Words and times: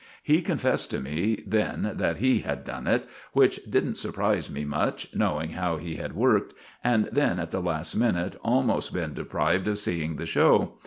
He 0.23 0.41
confessed 0.41 0.89
to 0.89 0.99
me 0.99 1.43
then 1.45 1.91
that 1.97 2.17
he 2.17 2.39
had 2.39 2.63
done 2.63 2.87
it, 2.87 3.07
which 3.33 3.59
didn't 3.69 3.97
surprise 3.99 4.49
me 4.49 4.65
much, 4.65 5.07
knowing 5.13 5.51
how 5.51 5.77
he 5.77 5.97
had 5.97 6.15
worked, 6.15 6.55
and 6.83 7.07
then 7.11 7.37
at 7.39 7.51
the 7.51 7.61
last 7.61 7.93
minute 7.95 8.35
almost 8.43 8.95
been 8.95 9.13
deprived 9.13 9.67
of 9.67 9.77
seeing 9.77 10.15
the 10.15 10.25
show. 10.25 10.79